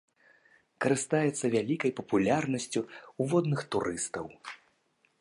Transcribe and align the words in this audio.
Карыстаецца 0.85 1.45
вялікай 1.57 1.95
папулярнасцю 2.01 2.81
ў 2.85 3.23
водных 3.35 3.59
турыстаў. 3.75 4.25